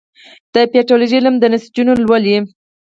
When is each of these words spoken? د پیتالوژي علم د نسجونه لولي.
د 0.53 0.55
پیتالوژي 0.73 1.17
علم 1.19 1.35
د 1.39 1.43
نسجونه 1.53 1.91
لولي. 2.03 2.37